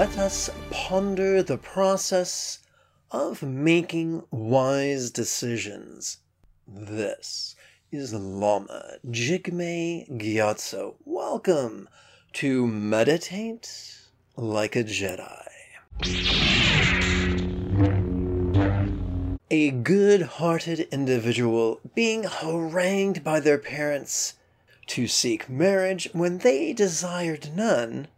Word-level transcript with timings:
let 0.00 0.16
us 0.16 0.48
ponder 0.70 1.42
the 1.42 1.58
process 1.58 2.60
of 3.10 3.42
making 3.42 4.22
wise 4.30 5.10
decisions. 5.10 6.16
This 6.66 7.54
is 7.92 8.14
Lama 8.14 8.94
Jigme 9.10 10.08
Gyatso. 10.18 10.94
Welcome 11.04 11.86
to 12.32 12.66
Meditate 12.66 13.98
Like 14.36 14.74
a 14.74 14.84
Jedi. 14.84 15.48
A 19.50 19.70
good 19.70 20.22
hearted 20.22 20.88
individual 20.90 21.78
being 21.94 22.22
harangued 22.22 23.22
by 23.22 23.38
their 23.38 23.58
parents 23.58 24.32
to 24.86 25.06
seek 25.06 25.50
marriage 25.50 26.08
when 26.14 26.38
they 26.38 26.72
desired 26.72 27.54
none 27.54 28.08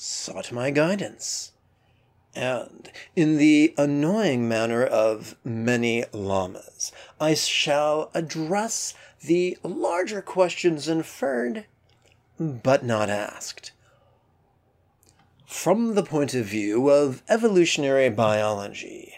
sought 0.00 0.52
my 0.52 0.70
guidance. 0.70 1.50
And 2.32 2.88
in 3.16 3.36
the 3.36 3.74
annoying 3.76 4.48
manner 4.48 4.84
of 4.84 5.34
many 5.42 6.04
lamas, 6.12 6.92
I 7.20 7.34
shall 7.34 8.12
address 8.14 8.94
the 9.20 9.58
larger 9.64 10.22
questions 10.22 10.86
inferred 10.86 11.66
but 12.38 12.84
not 12.84 13.10
asked. 13.10 13.72
From 15.44 15.96
the 15.96 16.04
point 16.04 16.32
of 16.32 16.46
view 16.46 16.90
of 16.90 17.24
evolutionary 17.28 18.08
biology, 18.08 19.14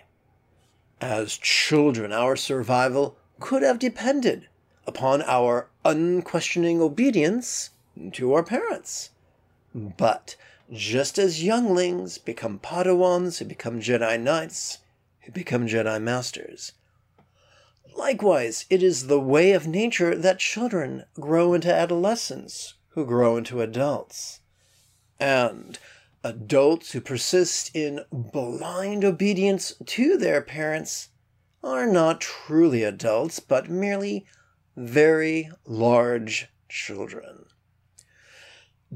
as 0.98 1.36
children, 1.36 2.10
our 2.10 2.36
survival 2.36 3.18
could 3.38 3.62
have 3.62 3.78
depended 3.78 4.48
upon 4.86 5.20
our 5.22 5.68
unquestioning 5.84 6.80
obedience 6.80 7.70
to 8.12 8.32
our 8.32 8.42
parents. 8.42 9.10
But 9.74 10.36
just 10.72 11.18
as 11.18 11.42
younglings 11.42 12.18
become 12.18 12.58
Padawans 12.58 13.38
who 13.38 13.44
become 13.44 13.80
Jedi 13.80 14.20
Knights, 14.20 14.78
who 15.20 15.32
become 15.32 15.66
Jedi 15.66 16.00
Masters, 16.00 16.72
likewise, 17.96 18.66
it 18.70 18.82
is 18.82 19.06
the 19.06 19.20
way 19.20 19.52
of 19.52 19.66
nature 19.66 20.14
that 20.14 20.38
children 20.38 21.04
grow 21.14 21.54
into 21.54 21.74
adolescents, 21.74 22.74
who 22.90 23.04
grow 23.04 23.36
into 23.36 23.60
adults. 23.60 24.40
And 25.18 25.78
adults 26.22 26.92
who 26.92 27.00
persist 27.00 27.74
in 27.74 28.04
blind 28.12 29.04
obedience 29.04 29.74
to 29.86 30.16
their 30.16 30.40
parents 30.40 31.08
are 31.62 31.86
not 31.86 32.20
truly 32.20 32.84
adults, 32.84 33.40
but 33.40 33.68
merely 33.68 34.24
very 34.76 35.50
large 35.66 36.48
children. 36.68 37.46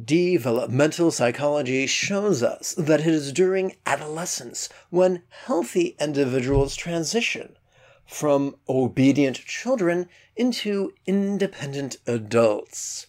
Developmental 0.03 1.13
psychology 1.13 1.87
shows 1.87 2.43
us 2.43 2.75
that 2.77 3.01
it 3.01 3.07
is 3.07 3.33
during 3.33 3.77
adolescence 3.87 4.69
when 4.91 5.23
healthy 5.47 5.95
individuals 6.01 6.75
transition 6.75 7.57
from 8.05 8.57
obedient 8.69 9.37
children 9.37 10.09
into 10.35 10.93
independent 11.07 11.97
adults. 12.09 13.07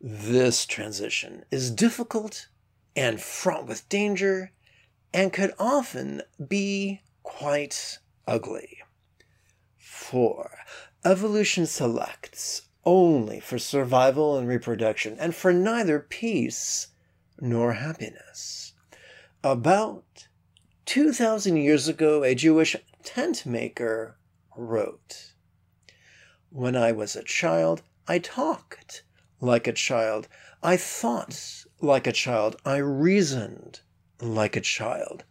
This 0.00 0.66
transition 0.66 1.44
is 1.52 1.70
difficult 1.70 2.48
and 2.96 3.20
fraught 3.20 3.68
with 3.68 3.88
danger 3.88 4.50
and 5.14 5.32
could 5.32 5.54
often 5.56 6.22
be 6.48 7.02
quite 7.22 7.98
ugly. 8.26 8.78
4. 9.78 10.58
evolution 11.04 11.64
selects 11.64 12.65
only 12.86 13.40
for 13.40 13.58
survival 13.58 14.38
and 14.38 14.46
reproduction, 14.46 15.16
and 15.18 15.34
for 15.34 15.52
neither 15.52 15.98
peace 15.98 16.86
nor 17.40 17.72
happiness. 17.72 18.72
About 19.42 20.28
2,000 20.86 21.56
years 21.56 21.88
ago, 21.88 22.22
a 22.22 22.34
Jewish 22.34 22.76
tent 23.02 23.44
maker 23.44 24.16
wrote 24.56 25.32
When 26.48 26.76
I 26.76 26.92
was 26.92 27.16
a 27.16 27.24
child, 27.24 27.82
I 28.06 28.20
talked 28.20 29.02
like 29.40 29.66
a 29.66 29.72
child. 29.72 30.28
I 30.62 30.76
thought 30.76 31.64
like 31.80 32.06
a 32.06 32.12
child. 32.12 32.56
I 32.64 32.76
reasoned 32.76 33.80
like 34.20 34.56
a 34.56 34.60
child. 34.60 35.24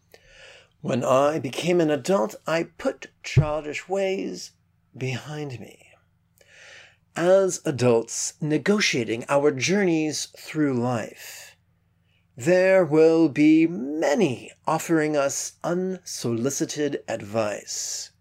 When 0.82 1.04
I 1.04 1.40
became 1.40 1.82
an 1.82 1.90
adult, 1.90 2.36
I 2.46 2.64
put 2.78 3.08
childish 3.24 3.90
ways 3.90 4.52
behind 4.96 5.60
me 5.60 5.84
as 7.16 7.62
adults 7.66 8.34
negotiating 8.42 9.26
our 9.30 9.52
journeys 9.52 10.28
through 10.38 10.74
life. 10.74 11.56
There 12.38 12.84
will 12.84 13.30
be 13.30 13.66
many 13.66 14.52
offering 14.68 15.16
us 15.16 15.53
unsolicited 15.64 17.02
advice, 17.08 18.12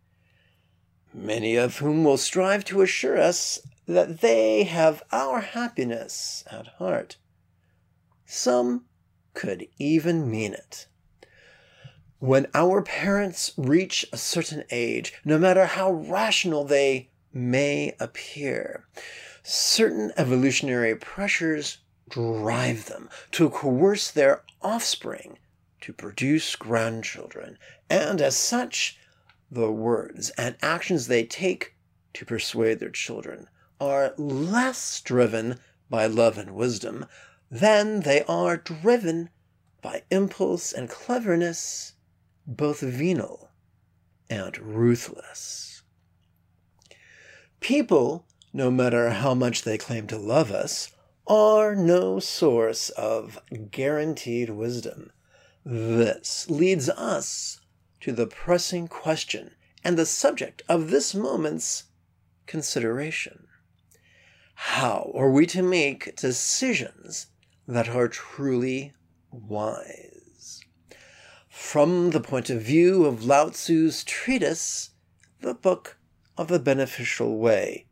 many 1.13 1.57
of 1.57 1.79
whom 1.79 2.05
will 2.05 2.17
strive 2.17 2.65
to 2.67 2.83
assure 2.83 3.19
us 3.19 3.61
that 3.87 4.21
they 4.21 4.63
have 4.65 5.03
our 5.11 5.41
happiness 5.41 6.45
at 6.51 6.69
heart. 6.79 7.17
Some 8.25 8.85
could 9.35 9.67
even 9.79 10.31
mean 10.31 10.55
it. 10.55 10.87
When 12.21 12.47
our 12.55 12.83
parents 12.83 13.53
reach 13.57 14.07
a 14.13 14.17
certain 14.17 14.65
age, 14.71 15.13
no 15.25 15.39
matter 15.39 15.67
how 15.67 15.93
rational 15.93 16.65
they 16.65 17.11
may 17.35 17.95
appear. 17.99 18.87
Certain 19.43 20.13
evolutionary 20.17 20.95
pressures 20.95 21.79
drive 22.09 22.87
them 22.87 23.11
to 23.33 23.51
coerce 23.51 24.11
their 24.11 24.43
offspring 24.63 25.39
to 25.81 25.93
produce 25.93 26.57
grandchildren, 26.57 27.59
and 27.91 28.21
as 28.21 28.37
such, 28.37 28.99
the 29.51 29.71
words 29.71 30.31
and 30.31 30.57
actions 30.63 31.07
they 31.07 31.25
take 31.25 31.75
to 32.15 32.25
persuade 32.25 32.79
their 32.81 32.89
children 32.89 33.49
are 33.81 34.15
less 34.17 35.01
driven 35.03 35.59
by 35.91 36.07
love 36.07 36.39
and 36.39 36.53
wisdom 36.53 37.05
than 37.51 38.01
they 38.01 38.23
are 38.25 38.57
driven 38.57 39.29
by 39.83 40.03
impulse 40.11 40.73
and 40.73 40.89
cleverness, 40.89 41.93
both 42.47 42.81
venal 42.81 43.51
and 44.31 44.57
ruthless. 44.59 45.74
People, 47.65 48.27
no 48.53 48.71
matter 48.71 49.09
how 49.09 49.33
much 49.33 49.63
they 49.63 49.79
claim 49.79 50.07
to 50.09 50.19
love 50.19 50.51
us, 50.53 50.93
are 51.27 51.75
no 51.75 52.21
source 52.21 52.91
of 52.91 53.41
guaranteed 53.71 54.51
wisdom. 54.51 55.11
This 55.65 56.51
leads 56.51 56.91
us 56.91 57.63
to 58.01 58.13
the 58.13 58.27
pressing 58.27 58.87
question 58.87 59.53
and 59.83 59.97
the 59.97 60.05
subject 60.05 60.61
of 60.69 60.91
this 60.91 61.15
moment's 61.15 61.85
consideration. 62.47 63.47
How 64.55 65.11
are 65.15 65.31
we 65.31 65.47
to 65.47 65.63
make 65.63 66.17
decisions 66.17 67.29
that 67.67 67.89
are 67.89 68.09
truly 68.09 68.93
wise? 69.31 70.61
From 71.49 72.11
the 72.11 72.21
point 72.21 72.51
of 72.51 72.61
view 72.61 73.07
of 73.07 73.25
Lao 73.25 73.49
Tzu's 73.49 74.05
treatise, 74.05 74.91
the 75.41 75.55
book 75.55 75.97
of 76.37 76.49
the 76.49 76.59
beneficial 76.59 77.39
way, 77.39 77.87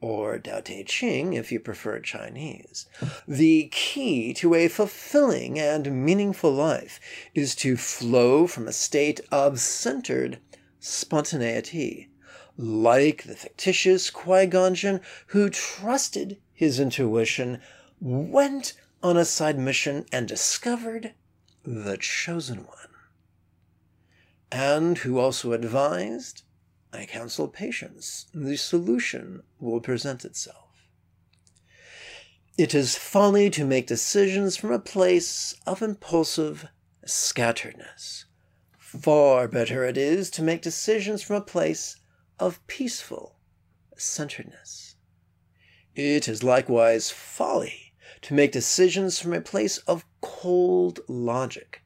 or 0.00 0.38
Tao 0.38 0.60
Te 0.60 0.84
Ching 0.84 1.32
if 1.32 1.50
you 1.50 1.60
prefer 1.60 2.00
Chinese. 2.00 2.86
The 3.26 3.68
key 3.72 4.34
to 4.34 4.54
a 4.54 4.68
fulfilling 4.68 5.58
and 5.58 6.04
meaningful 6.04 6.52
life 6.52 7.00
is 7.34 7.54
to 7.56 7.76
flow 7.76 8.46
from 8.46 8.68
a 8.68 8.72
state 8.72 9.20
of 9.30 9.60
centered 9.60 10.38
spontaneity, 10.80 12.10
like 12.56 13.24
the 13.24 13.34
fictitious 13.34 14.10
Qui 14.10 14.46
Gon 14.46 14.74
Jinn 14.74 15.00
who 15.28 15.50
trusted 15.50 16.38
his 16.52 16.80
intuition, 16.80 17.60
went 18.00 18.74
on 19.02 19.16
a 19.16 19.24
side 19.24 19.58
mission, 19.58 20.06
and 20.10 20.26
discovered 20.26 21.14
the 21.64 21.96
chosen 21.98 22.58
one. 22.58 22.88
And 24.50 24.98
who 24.98 25.18
also 25.18 25.52
advised 25.52 26.42
I 26.92 27.06
counsel 27.06 27.48
patience. 27.48 28.26
The 28.34 28.56
solution 28.56 29.42
will 29.60 29.80
present 29.80 30.24
itself. 30.24 30.88
It 32.58 32.74
is 32.74 32.96
folly 32.96 33.50
to 33.50 33.64
make 33.64 33.86
decisions 33.86 34.56
from 34.56 34.72
a 34.72 34.78
place 34.78 35.54
of 35.66 35.82
impulsive 35.82 36.68
scatteredness. 37.06 38.24
Far 38.78 39.46
better 39.46 39.84
it 39.84 39.98
is 39.98 40.30
to 40.30 40.42
make 40.42 40.62
decisions 40.62 41.22
from 41.22 41.36
a 41.36 41.42
place 41.42 41.96
of 42.38 42.66
peaceful 42.66 43.36
centeredness. 43.96 44.96
It 45.94 46.28
is 46.28 46.42
likewise 46.42 47.10
folly 47.10 47.92
to 48.22 48.34
make 48.34 48.52
decisions 48.52 49.18
from 49.18 49.32
a 49.34 49.40
place 49.40 49.78
of 49.78 50.04
cold 50.20 51.00
logic, 51.08 51.82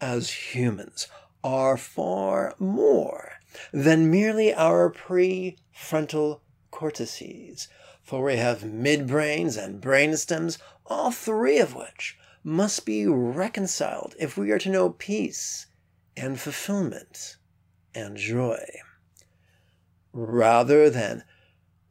as 0.00 0.30
humans 0.30 1.06
are 1.44 1.76
far 1.76 2.54
more 2.58 3.29
than 3.72 4.10
merely 4.10 4.52
our 4.54 4.90
prefrontal 4.90 6.40
cortices, 6.70 7.68
for 8.02 8.22
we 8.24 8.36
have 8.36 8.60
midbrains 8.60 9.62
and 9.62 9.80
brainstems, 9.80 10.58
all 10.86 11.10
three 11.10 11.58
of 11.58 11.74
which 11.74 12.18
must 12.42 12.86
be 12.86 13.06
reconciled 13.06 14.14
if 14.18 14.36
we 14.36 14.50
are 14.50 14.58
to 14.58 14.70
know 14.70 14.90
peace 14.90 15.66
and 16.16 16.40
fulfillment 16.40 17.36
and 17.94 18.16
joy. 18.16 18.64
Rather 20.12 20.90
than 20.90 21.24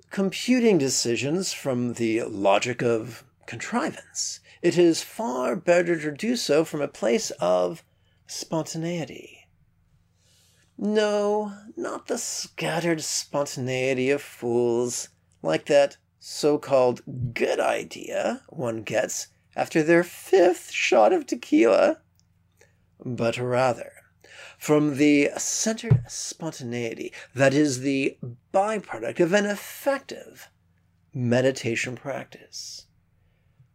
computing 0.10 0.78
decisions 0.78 1.54
from 1.54 1.94
the 1.94 2.24
logic 2.24 2.82
of 2.82 3.24
contrivance, 3.46 4.40
it 4.62 4.78
is 4.78 5.02
far 5.02 5.56
better 5.56 6.00
to 6.00 6.12
do 6.12 6.36
so 6.36 6.66
from 6.66 6.82
a 6.82 6.88
place 6.88 7.32
of 7.40 7.84
spontaneity. 8.28 9.39
No, 10.82 11.52
not 11.76 12.08
the 12.08 12.18
scattered 12.18 13.02
spontaneity 13.02 14.12
of 14.12 14.22
fools, 14.22 15.10
like 15.42 15.66
that 15.66 15.98
so 16.20 16.58
called 16.58 17.34
good 17.34 17.60
idea 17.60 18.44
one 18.48 18.84
gets 18.84 19.28
after 19.58 19.84
their 19.84 20.06
fifth 20.06 20.72
shot 20.72 21.12
of 21.12 21.26
tequila, 21.26 22.00
but 23.04 23.38
rather 23.38 23.92
from 24.58 24.96
the 24.96 25.32
centered 25.38 26.06
spontaneity 26.08 27.12
that 27.36 27.54
is 27.54 27.82
the 27.82 28.18
byproduct 28.54 29.20
of 29.20 29.34
an 29.34 29.46
effective 29.46 30.50
meditation 31.14 31.98
practice. 31.98 32.86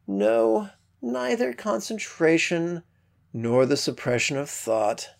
No, 0.06 0.70
neither 1.02 1.52
concentration 1.52 2.82
nor 3.30 3.66
the 3.66 3.76
suppression 3.76 4.38
of 4.38 4.48
thought, 4.48 5.10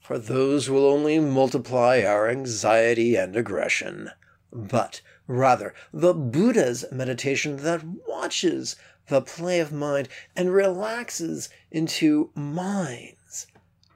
for 0.00 0.18
those 0.18 0.70
will 0.70 0.86
only 0.86 1.18
multiply 1.18 2.02
our 2.02 2.28
anxiety 2.28 3.16
and 3.16 3.36
aggression, 3.36 4.10
but 4.50 5.02
rather 5.26 5.74
the 5.92 6.14
Buddha's 6.14 6.84
meditation 6.90 7.58
that 7.58 7.84
watches 7.84 8.76
the 9.08 9.20
play 9.20 9.60
of 9.60 9.72
mind 9.72 10.08
and 10.34 10.52
relaxes 10.52 11.50
into 11.70 12.30
mind's 12.34 13.46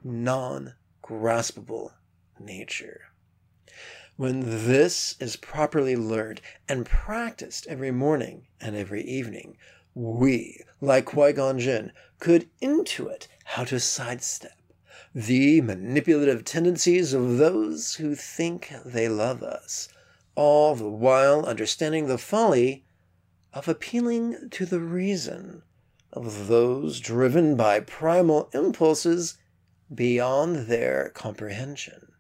non 0.02 0.74
graspable 1.02 1.92
nature. 2.38 3.00
When 4.16 4.40
this 4.66 5.16
is 5.18 5.36
properly 5.36 5.96
learned 5.96 6.40
and 6.68 6.86
practiced 6.86 7.66
every 7.66 7.90
morning 7.90 8.46
and 8.60 8.76
every 8.76 9.02
evening, 9.02 9.56
we, 9.94 10.62
like 10.80 11.06
Qui 11.06 11.32
Gon 11.32 11.58
Jinn, 11.58 11.92
could 12.18 12.48
intuit 12.60 13.26
how 13.44 13.64
to 13.64 13.80
sidestep 13.80 14.52
the 15.14 15.60
manipulative 15.60 16.44
tendencies 16.44 17.12
of 17.12 17.38
those 17.38 17.94
who 17.94 18.14
think 18.14 18.72
they 18.84 19.08
love 19.08 19.42
us, 19.42 19.88
all 20.34 20.74
the 20.74 20.88
while 20.88 21.44
understanding 21.44 22.06
the 22.06 22.18
folly 22.18 22.84
of 23.52 23.68
appealing 23.68 24.48
to 24.50 24.66
the 24.66 24.80
reason 24.80 25.62
of 26.12 26.48
those 26.48 27.00
driven 27.00 27.56
by 27.56 27.80
primal 27.80 28.50
impulses 28.52 29.38
beyond 29.92 30.66
their 30.66 31.10
comprehension. 31.10 32.12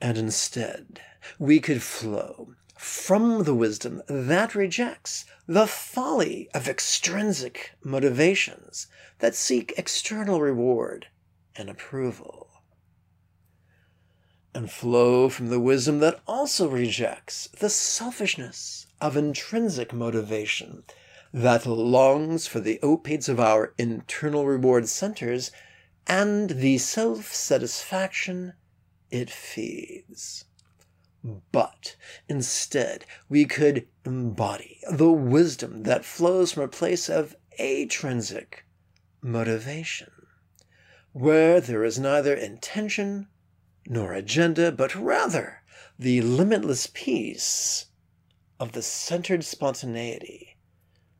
And 0.00 0.18
instead, 0.18 1.00
we 1.38 1.60
could 1.60 1.82
flow 1.82 2.54
from 2.76 3.44
the 3.44 3.54
wisdom 3.54 4.02
that 4.06 4.54
rejects 4.54 5.24
the 5.46 5.66
folly 5.66 6.48
of 6.52 6.68
extrinsic 6.68 7.72
motivations 7.82 8.86
that 9.20 9.34
seek 9.34 9.72
external 9.78 10.40
reward 10.40 11.06
and 11.58 11.68
approval. 11.68 12.48
And 14.54 14.70
flow 14.70 15.28
from 15.28 15.48
the 15.48 15.60
wisdom 15.60 15.98
that 16.00 16.20
also 16.26 16.68
rejects 16.68 17.48
the 17.58 17.68
selfishness 17.68 18.86
of 19.00 19.16
intrinsic 19.16 19.92
motivation 19.92 20.84
that 21.32 21.66
longs 21.66 22.46
for 22.46 22.60
the 22.60 22.80
opiates 22.82 23.28
of 23.28 23.38
our 23.38 23.74
internal 23.76 24.46
reward 24.46 24.88
centers 24.88 25.50
and 26.06 26.50
the 26.50 26.78
self 26.78 27.34
satisfaction 27.34 28.54
it 29.10 29.30
feeds. 29.30 30.44
But 31.50 31.96
instead, 32.28 33.04
we 33.28 33.44
could 33.44 33.88
embody 34.04 34.80
the 34.90 35.10
wisdom 35.10 35.82
that 35.82 36.04
flows 36.04 36.52
from 36.52 36.62
a 36.62 36.68
place 36.68 37.08
of 37.08 37.34
atrinsic 37.58 38.64
motivation, 39.20 40.10
where 41.16 41.62
there 41.62 41.82
is 41.82 41.98
neither 41.98 42.34
intention 42.34 43.26
nor 43.86 44.12
agenda, 44.12 44.70
but 44.70 44.94
rather 44.94 45.62
the 45.98 46.20
limitless 46.20 46.90
peace 46.92 47.86
of 48.60 48.72
the 48.72 48.82
centered 48.82 49.42
spontaneity 49.42 50.58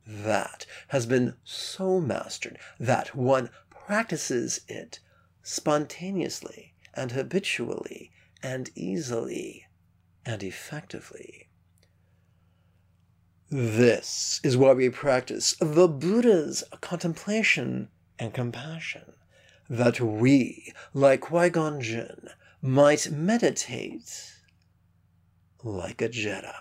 that 0.07 0.67
has 0.89 1.07
been 1.07 1.35
so 1.45 1.99
mastered 1.99 2.59
that 2.79 3.17
one 3.17 3.49
practices 3.71 4.61
it 4.69 5.01
spontaneously 5.43 6.75
and 6.93 7.13
habitually 7.13 8.13
and 8.43 8.69
easily 8.75 9.65
and 10.27 10.43
effectively. 10.43 11.49
This 13.49 14.43
is 14.45 14.59
why 14.59 14.75
we 14.75 14.91
practice 14.91 15.57
the 15.59 15.89
Buddha's 15.89 16.65
contemplation 16.83 17.89
and 18.19 18.35
compassion, 18.35 19.15
that 19.69 20.01
we, 20.01 20.73
like 20.95 21.21
Qui 21.23 21.51
Gon 21.51 21.81
Jinn, 21.81 22.29
might 22.63 23.11
meditate 23.11 24.33
like 25.63 26.01
a 26.01 26.09
Jedi. 26.09 26.53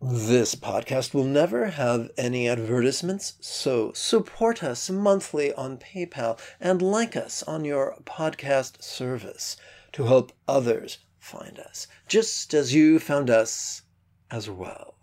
This 0.00 0.54
podcast 0.54 1.14
will 1.14 1.24
never 1.24 1.66
have 1.66 2.10
any 2.18 2.48
advertisements, 2.48 3.34
so 3.40 3.92
support 3.92 4.62
us 4.62 4.90
monthly 4.90 5.54
on 5.54 5.78
PayPal 5.78 6.38
and 6.60 6.82
like 6.82 7.16
us 7.16 7.42
on 7.44 7.64
your 7.64 7.96
podcast 8.04 8.82
service 8.82 9.56
to 9.92 10.04
help 10.04 10.32
others 10.46 10.98
find 11.18 11.58
us, 11.58 11.86
just 12.08 12.52
as 12.52 12.74
you 12.74 12.98
found 12.98 13.30
us 13.30 13.82
as 14.30 14.50
well. 14.50 14.94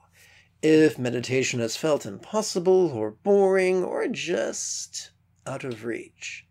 If 0.61 0.99
meditation 0.99 1.61
has 1.61 1.77
felt 1.77 2.05
impossible 2.05 2.91
or 2.91 3.11
boring 3.11 3.81
or 3.81 4.05
just 4.09 5.11
out 5.47 5.63
of 5.63 5.85
reach, 5.85 6.45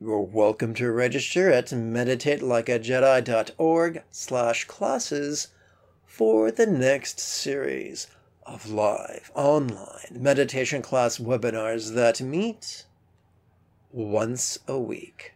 you're 0.00 0.20
welcome 0.20 0.72
to 0.74 0.92
register 0.92 1.50
at 1.50 1.66
meditatelikeajedi.org 1.66 4.04
slash 4.12 4.66
classes 4.66 5.48
for 6.06 6.52
the 6.52 6.66
next 6.66 7.18
series 7.18 8.06
of 8.46 8.70
live 8.70 9.32
online 9.34 10.12
meditation 10.12 10.80
class 10.80 11.18
webinars 11.18 11.94
that 11.94 12.20
meet 12.20 12.84
once 13.90 14.60
a 14.68 14.78
week. 14.78 15.33